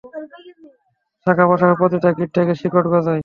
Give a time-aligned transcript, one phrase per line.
[1.27, 3.19] শাখা-প্রশাখার প্রতিটা গিঁট থেকে শিকড় গজায়।